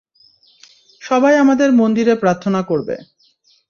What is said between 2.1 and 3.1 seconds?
প্রার্থনা করবে।